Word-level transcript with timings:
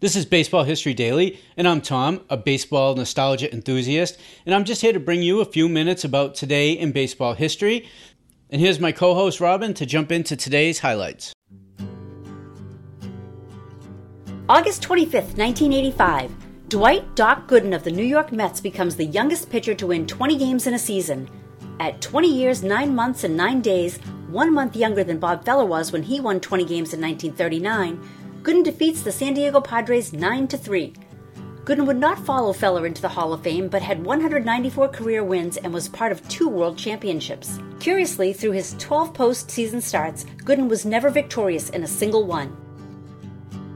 This 0.00 0.14
is 0.14 0.26
Baseball 0.26 0.62
History 0.62 0.94
Daily, 0.94 1.40
and 1.56 1.66
I'm 1.66 1.80
Tom, 1.80 2.20
a 2.30 2.36
baseball 2.36 2.94
nostalgia 2.94 3.52
enthusiast, 3.52 4.16
and 4.46 4.54
I'm 4.54 4.62
just 4.62 4.80
here 4.80 4.92
to 4.92 5.00
bring 5.00 5.22
you 5.22 5.40
a 5.40 5.44
few 5.44 5.68
minutes 5.68 6.04
about 6.04 6.36
today 6.36 6.70
in 6.70 6.92
baseball 6.92 7.34
history. 7.34 7.88
And 8.48 8.60
here's 8.60 8.78
my 8.78 8.92
co 8.92 9.14
host 9.14 9.40
Robin 9.40 9.74
to 9.74 9.84
jump 9.84 10.12
into 10.12 10.36
today's 10.36 10.78
highlights. 10.78 11.32
August 14.48 14.84
25th, 14.84 15.36
1985. 15.36 16.30
Dwight 16.68 17.16
Doc 17.16 17.48
Gooden 17.48 17.74
of 17.74 17.82
the 17.82 17.90
New 17.90 18.04
York 18.04 18.30
Mets 18.30 18.60
becomes 18.60 18.94
the 18.94 19.06
youngest 19.06 19.50
pitcher 19.50 19.74
to 19.74 19.88
win 19.88 20.06
20 20.06 20.38
games 20.38 20.68
in 20.68 20.74
a 20.74 20.78
season. 20.78 21.28
At 21.80 22.00
20 22.00 22.32
years, 22.32 22.62
9 22.62 22.94
months, 22.94 23.24
and 23.24 23.36
9 23.36 23.60
days, 23.62 23.98
one 24.28 24.52
month 24.52 24.76
younger 24.76 25.02
than 25.02 25.18
Bob 25.18 25.44
Feller 25.44 25.64
was 25.64 25.90
when 25.90 26.02
he 26.04 26.20
won 26.20 26.38
20 26.38 26.64
games 26.66 26.92
in 26.92 27.00
1939, 27.00 27.98
Gooden 28.42 28.64
defeats 28.64 29.02
the 29.02 29.12
San 29.12 29.34
Diego 29.34 29.60
Padres 29.60 30.12
9 30.12 30.46
3. 30.46 30.92
Gooden 31.64 31.86
would 31.86 31.98
not 31.98 32.24
follow 32.24 32.52
Feller 32.52 32.86
into 32.86 33.02
the 33.02 33.08
Hall 33.08 33.32
of 33.32 33.42
Fame, 33.42 33.68
but 33.68 33.82
had 33.82 34.02
194 34.02 34.88
career 34.88 35.22
wins 35.22 35.56
and 35.58 35.74
was 35.74 35.88
part 35.88 36.12
of 36.12 36.26
two 36.28 36.48
World 36.48 36.78
Championships. 36.78 37.58
Curiously, 37.80 38.32
through 38.32 38.52
his 38.52 38.74
12 38.78 39.12
postseason 39.12 39.82
starts, 39.82 40.24
Gooden 40.44 40.68
was 40.68 40.86
never 40.86 41.10
victorious 41.10 41.68
in 41.70 41.82
a 41.82 41.88
single 41.88 42.24
one. 42.24 42.56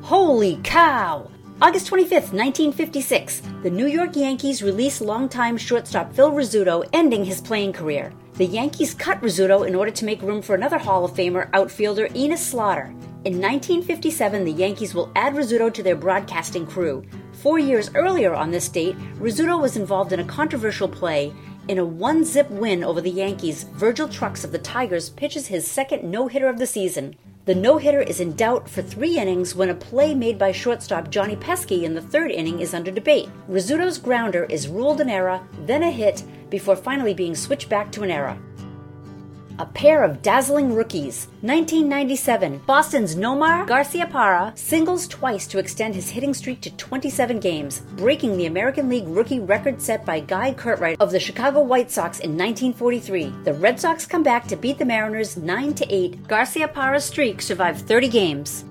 Holy 0.00 0.58
cow! 0.62 1.28
August 1.60 1.86
25, 1.88 2.32
1956, 2.32 3.42
the 3.62 3.70
New 3.70 3.86
York 3.86 4.16
Yankees 4.16 4.62
release 4.62 5.00
longtime 5.00 5.56
shortstop 5.56 6.12
Phil 6.12 6.32
Rizzuto, 6.32 6.88
ending 6.92 7.24
his 7.24 7.40
playing 7.40 7.72
career. 7.72 8.12
The 8.34 8.46
Yankees 8.46 8.94
cut 8.94 9.20
Rizzuto 9.20 9.66
in 9.66 9.74
order 9.74 9.90
to 9.90 10.04
make 10.04 10.22
room 10.22 10.40
for 10.40 10.54
another 10.54 10.78
Hall 10.78 11.04
of 11.04 11.12
Famer 11.12 11.50
outfielder 11.52 12.08
Enos 12.14 12.40
Slaughter. 12.40 12.94
In 13.24 13.34
1957, 13.34 14.44
the 14.44 14.50
Yankees 14.50 14.96
will 14.96 15.12
add 15.14 15.34
Rizzuto 15.34 15.72
to 15.72 15.82
their 15.84 15.94
broadcasting 15.94 16.66
crew. 16.66 17.04
Four 17.34 17.60
years 17.60 17.88
earlier 17.94 18.34
on 18.34 18.50
this 18.50 18.68
date, 18.68 18.96
Rizzuto 19.20 19.60
was 19.60 19.76
involved 19.76 20.12
in 20.12 20.18
a 20.18 20.24
controversial 20.24 20.88
play. 20.88 21.32
In 21.68 21.78
a 21.78 21.84
one 21.84 22.24
zip 22.24 22.50
win 22.50 22.82
over 22.82 23.00
the 23.00 23.10
Yankees, 23.10 23.62
Virgil 23.62 24.08
Trucks 24.08 24.42
of 24.42 24.50
the 24.50 24.58
Tigers 24.58 25.08
pitches 25.08 25.46
his 25.46 25.70
second 25.70 26.02
no 26.02 26.26
hitter 26.26 26.48
of 26.48 26.58
the 26.58 26.66
season. 26.66 27.14
The 27.44 27.54
no 27.54 27.78
hitter 27.78 28.02
is 28.02 28.18
in 28.18 28.34
doubt 28.34 28.68
for 28.68 28.82
three 28.82 29.16
innings 29.18 29.54
when 29.54 29.70
a 29.70 29.74
play 29.76 30.16
made 30.16 30.36
by 30.36 30.50
shortstop 30.50 31.08
Johnny 31.08 31.36
Pesky 31.36 31.84
in 31.84 31.94
the 31.94 32.00
third 32.00 32.32
inning 32.32 32.58
is 32.58 32.74
under 32.74 32.90
debate. 32.90 33.28
Rizzuto's 33.48 33.98
grounder 33.98 34.46
is 34.46 34.66
ruled 34.66 35.00
an 35.00 35.08
error, 35.08 35.40
then 35.64 35.84
a 35.84 35.92
hit, 35.92 36.24
before 36.50 36.74
finally 36.74 37.14
being 37.14 37.36
switched 37.36 37.68
back 37.68 37.92
to 37.92 38.02
an 38.02 38.10
error. 38.10 38.36
A 39.62 39.66
pair 39.66 40.02
of 40.02 40.22
dazzling 40.22 40.74
rookies. 40.74 41.28
1997, 41.42 42.62
Boston's 42.66 43.14
Nomar 43.14 43.64
Garcia 43.64 44.06
Garciaparra 44.06 44.58
singles 44.58 45.06
twice 45.06 45.46
to 45.46 45.60
extend 45.60 45.94
his 45.94 46.10
hitting 46.10 46.34
streak 46.34 46.60
to 46.62 46.70
27 46.72 47.38
games, 47.38 47.78
breaking 47.94 48.36
the 48.36 48.46
American 48.46 48.88
League 48.88 49.06
rookie 49.06 49.38
record 49.38 49.80
set 49.80 50.04
by 50.04 50.18
Guy 50.18 50.52
Curtright 50.52 50.96
of 50.98 51.12
the 51.12 51.20
Chicago 51.20 51.60
White 51.60 51.92
Sox 51.92 52.18
in 52.18 52.30
1943. 52.30 53.32
The 53.44 53.54
Red 53.54 53.78
Sox 53.78 54.04
come 54.04 54.24
back 54.24 54.48
to 54.48 54.56
beat 54.56 54.78
the 54.80 54.84
Mariners 54.84 55.36
9 55.36 55.76
8. 55.88 56.26
Garcia 56.26 56.66
Garciaparra's 56.66 57.04
streak 57.04 57.40
survived 57.40 57.86
30 57.86 58.08
games. 58.08 58.64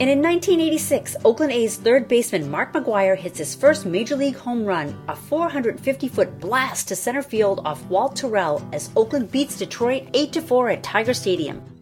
And 0.00 0.10
in 0.10 0.20
1986, 0.20 1.16
Oakland 1.24 1.52
A's 1.52 1.76
third 1.76 2.08
baseman 2.08 2.50
Mark 2.50 2.72
McGwire 2.72 3.16
hits 3.16 3.38
his 3.38 3.54
first 3.54 3.86
major 3.86 4.16
league 4.16 4.34
home 4.34 4.64
run, 4.64 5.00
a 5.06 5.14
450 5.14 6.08
foot 6.08 6.40
blast 6.40 6.88
to 6.88 6.96
center 6.96 7.22
field 7.22 7.60
off 7.64 7.84
Walt 7.84 8.16
Terrell 8.16 8.66
as 8.72 8.90
Oakland 8.96 9.30
beats 9.30 9.56
Detroit 9.56 10.08
8 10.12 10.42
4 10.42 10.70
at 10.70 10.82
Tiger 10.82 11.14
Stadium. 11.14 11.73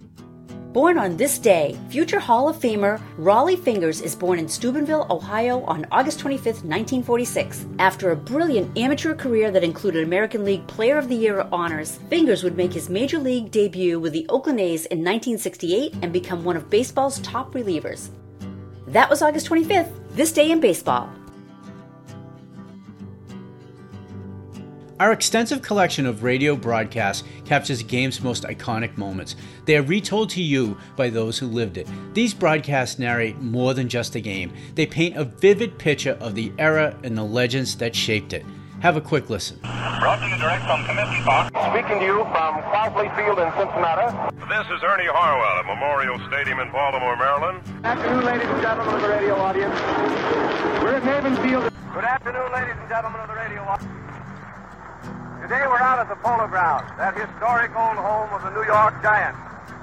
Born 0.72 0.96
on 0.96 1.18
this 1.18 1.38
day, 1.38 1.78
future 1.90 2.18
Hall 2.18 2.48
of 2.48 2.56
Famer 2.56 2.98
Rollie 3.18 3.62
Fingers 3.62 4.00
is 4.00 4.16
born 4.16 4.38
in 4.38 4.48
Steubenville, 4.48 5.06
Ohio 5.10 5.64
on 5.64 5.84
August 5.92 6.18
25, 6.20 6.46
1946. 6.64 7.66
After 7.78 8.10
a 8.10 8.16
brilliant 8.16 8.78
amateur 8.78 9.14
career 9.14 9.50
that 9.50 9.64
included 9.64 10.02
American 10.02 10.46
League 10.46 10.66
Player 10.66 10.96
of 10.96 11.10
the 11.10 11.14
Year 11.14 11.46
honors, 11.52 11.98
Fingers 12.08 12.42
would 12.42 12.56
make 12.56 12.72
his 12.72 12.88
major 12.88 13.18
league 13.18 13.50
debut 13.50 14.00
with 14.00 14.14
the 14.14 14.24
Oakland 14.30 14.60
A's 14.60 14.86
in 14.86 15.00
1968 15.00 15.92
and 16.00 16.10
become 16.10 16.42
one 16.42 16.56
of 16.56 16.70
baseball's 16.70 17.20
top 17.20 17.52
relievers. 17.52 18.08
That 18.86 19.10
was 19.10 19.20
August 19.20 19.48
25th, 19.48 19.92
this 20.14 20.32
day 20.32 20.52
in 20.52 20.60
baseball. 20.60 21.10
Our 25.02 25.10
extensive 25.10 25.62
collection 25.62 26.06
of 26.06 26.22
radio 26.22 26.54
broadcasts 26.54 27.26
captures 27.44 27.78
the 27.78 27.84
game's 27.84 28.22
most 28.22 28.44
iconic 28.44 28.96
moments. 28.96 29.34
They 29.64 29.76
are 29.76 29.82
retold 29.82 30.30
to 30.30 30.40
you 30.40 30.76
by 30.94 31.10
those 31.10 31.36
who 31.36 31.48
lived 31.48 31.76
it. 31.76 31.88
These 32.14 32.34
broadcasts 32.34 33.00
narrate 33.00 33.40
more 33.40 33.74
than 33.74 33.88
just 33.88 34.14
a 34.14 34.20
game, 34.20 34.52
they 34.76 34.86
paint 34.86 35.16
a 35.16 35.24
vivid 35.24 35.76
picture 35.76 36.16
of 36.20 36.36
the 36.36 36.52
era 36.56 36.96
and 37.02 37.18
the 37.18 37.24
legends 37.24 37.74
that 37.78 37.96
shaped 37.96 38.32
it. 38.32 38.46
Have 38.78 38.96
a 38.96 39.00
quick 39.00 39.28
listen. 39.28 39.58
Brought 39.62 40.20
to 40.20 40.28
you 40.28 40.36
direct 40.38 40.62
from 40.66 40.84
Comiskey 40.84 41.24
Park. 41.24 41.50
Speaking 41.50 41.98
to 41.98 42.04
you 42.06 42.18
from 42.30 42.62
Crosley 42.70 43.10
Field 43.18 43.40
in 43.40 43.50
Cincinnati. 43.58 44.06
This 44.46 44.66
is 44.70 44.84
Ernie 44.84 45.10
Harwell 45.10 45.58
at 45.58 45.66
Memorial 45.66 46.20
Stadium 46.30 46.60
in 46.60 46.70
Baltimore, 46.70 47.16
Maryland. 47.16 47.60
Good 47.64 47.86
afternoon, 47.86 48.24
ladies 48.24 48.46
and 48.46 48.62
gentlemen 48.62 48.94
of 48.94 49.02
the 49.02 49.08
radio 49.08 49.34
audience. 49.34 49.74
We're 50.80 50.94
at 50.94 51.02
Navin 51.02 51.42
Field. 51.42 51.72
Good 51.92 52.04
afternoon, 52.04 52.52
ladies 52.52 52.76
and 52.78 52.88
gentlemen 52.88 53.20
of 53.20 53.26
the 53.26 53.34
radio 53.34 53.62
audience. 53.62 54.11
Today 55.42 55.66
we're 55.66 55.82
out 55.82 55.98
at 55.98 56.08
the 56.08 56.14
Polo 56.22 56.46
Grounds, 56.46 56.86
that 56.98 57.18
historic 57.18 57.74
old 57.74 57.98
home 57.98 58.30
of 58.30 58.46
the 58.46 58.50
New 58.54 58.62
York 58.62 59.02
Giants, 59.02 59.36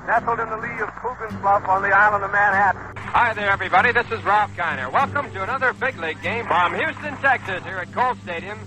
nestled 0.08 0.40
in 0.40 0.48
the 0.48 0.56
lee 0.56 0.80
of 0.80 0.88
Coogan's 0.96 1.36
Bluff 1.42 1.68
on 1.68 1.82
the 1.82 1.92
island 1.92 2.24
of 2.24 2.32
Manhattan. 2.32 2.80
Hi 2.96 3.34
there, 3.34 3.52
everybody. 3.52 3.92
This 3.92 4.10
is 4.10 4.24
Ralph 4.24 4.56
Kiner. 4.56 4.90
Welcome 4.90 5.30
to 5.34 5.44
another 5.44 5.74
big 5.74 5.98
league 5.98 6.22
game 6.22 6.46
from 6.48 6.76
Houston, 6.76 7.18
Texas, 7.18 7.62
here 7.66 7.76
at 7.76 7.92
Colt 7.92 8.18
Stadium. 8.24 8.58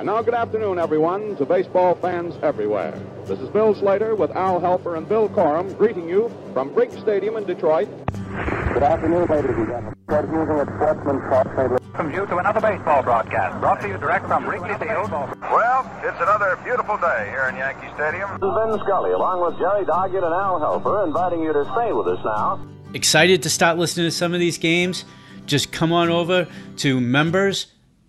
And 0.00 0.06
now, 0.06 0.22
good 0.22 0.32
afternoon, 0.32 0.78
everyone, 0.78 1.36
to 1.36 1.44
baseball 1.44 1.94
fans 1.94 2.34
everywhere. 2.42 2.98
This 3.26 3.38
is 3.38 3.50
Bill 3.50 3.74
Slater 3.74 4.14
with 4.14 4.30
Al 4.30 4.58
Helfer 4.58 4.96
and 4.96 5.06
Bill 5.06 5.28
Corum 5.28 5.76
greeting 5.76 6.08
you 6.08 6.32
from 6.54 6.72
Briggs 6.72 6.98
Stadium 7.00 7.36
in 7.36 7.44
Detroit. 7.44 7.86
Good 8.06 8.82
afternoon, 8.82 9.26
ladies 9.28 9.50
and 9.50 9.66
gentlemen. 9.66 9.94
Ted 10.08 10.24
Husing 10.24 10.56
at 10.56 10.68
Sportsman 10.68 11.20
Park, 11.28 11.48
St. 11.54 11.68
Louis. 11.68 11.80
Welcome 11.92 12.14
you 12.14 12.24
to 12.24 12.38
another 12.38 12.62
baseball 12.62 13.02
broadcast 13.02 13.60
brought 13.60 13.82
to 13.82 13.88
you 13.88 13.98
direct 13.98 14.26
from 14.26 14.48
Wrigley 14.48 14.72
Field. 14.78 15.10
Well, 15.10 16.00
it's 16.02 16.16
another 16.18 16.58
beautiful 16.64 16.96
day 16.96 17.28
here 17.28 17.44
in 17.50 17.56
Yankee 17.56 17.92
Stadium. 17.92 18.30
This 18.40 18.48
is 18.48 18.56
Vin 18.56 18.80
Scully, 18.80 19.10
along 19.10 19.44
with 19.44 19.58
Jerry 19.58 19.84
Doggett 19.84 20.24
and 20.24 20.32
Al 20.32 20.60
Helfer, 20.60 21.06
inviting 21.06 21.42
you 21.42 21.52
to 21.52 21.70
stay 21.76 21.92
with 21.92 22.08
us 22.08 22.24
now. 22.24 22.58
Excited 22.94 23.42
to 23.42 23.50
start 23.50 23.76
listening 23.76 24.06
to 24.06 24.10
some 24.10 24.32
of 24.32 24.40
these 24.40 24.56
games? 24.56 25.04
Just 25.44 25.72
come 25.72 25.92
on 25.92 26.08
over 26.08 26.48
to 26.78 27.00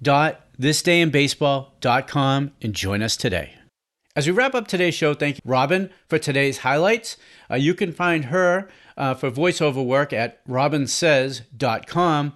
members.thisdayinbaseball.com 0.06 2.51
and 2.62 2.73
join 2.73 3.01
us 3.01 3.17
today. 3.17 3.56
As 4.16 4.28
we 4.28 4.34
wrap 4.34 4.56
up 4.56 4.67
today's 4.67 4.95
show, 4.95 5.13
thank 5.13 5.38
you, 5.38 5.41
Robin, 5.45 5.89
for 6.09 6.19
today's 6.19 6.59
highlights. 6.59 7.16
Uh, 7.50 7.56
you 7.56 7.73
can 7.73 7.94
find 7.94 8.25
her 8.25 8.67
uh, 8.97 9.13
for 9.13 9.31
voiceover 9.31 9.85
work 9.85 10.11
at 10.11 10.45
robinsays.com. 10.47 12.34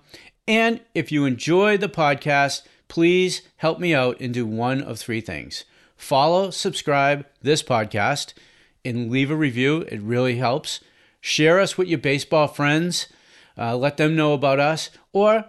And 0.47 0.79
if 0.93 1.11
you 1.11 1.25
enjoy 1.25 1.77
the 1.77 1.89
podcast, 1.89 2.61
please 2.87 3.41
help 3.57 3.79
me 3.79 3.93
out 3.93 4.21
and 4.21 4.33
do 4.33 4.45
one 4.45 4.81
of 4.81 4.99
three 4.99 5.21
things 5.21 5.65
follow, 5.97 6.49
subscribe 6.49 7.25
this 7.41 7.63
podcast, 7.63 8.33
and 8.83 9.09
leave 9.09 9.31
a 9.31 9.35
review. 9.35 9.81
It 9.91 10.01
really 10.01 10.37
helps. 10.37 10.81
Share 11.19 11.59
us 11.59 11.77
with 11.77 11.87
your 11.87 11.99
baseball 11.99 12.47
friends, 12.47 13.07
uh, 13.57 13.75
let 13.75 13.97
them 13.97 14.15
know 14.15 14.33
about 14.33 14.59
us, 14.59 14.91
or 15.11 15.45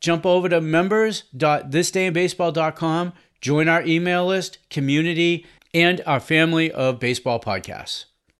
jump 0.00 0.26
over 0.26 0.48
to 0.48 0.60
members.thisdayinbaseball.com, 0.60 3.12
join 3.40 3.68
our 3.68 3.82
email 3.82 4.26
list, 4.26 4.58
community, 4.68 5.46
and 5.72 6.02
our 6.06 6.20
family 6.20 6.72
of 6.72 6.98
baseball 6.98 7.38
podcasts. 7.38 8.06